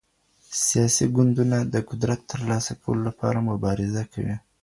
[0.65, 4.35] سياسي ګوندونه د قدرت تر لاسه کولو لپاره مبارزه کوي.